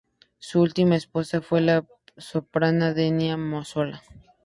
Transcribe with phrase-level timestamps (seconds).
[0.39, 1.85] Su última esposa fue la
[2.17, 4.01] soprano Denia Mazzola.